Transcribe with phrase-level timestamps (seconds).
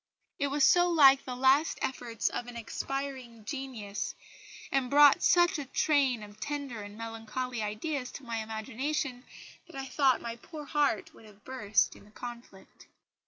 [0.39, 4.15] It was so like the last efforts of an expiring genius,
[4.71, 9.25] and brought such a train of tender and melancholy ideas to my imagination,
[9.67, 12.87] that I thought my poor heart would have burst in the conflict."